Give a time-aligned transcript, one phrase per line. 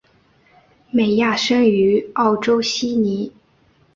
[0.89, 3.31] 美亚生于澳洲悉尼。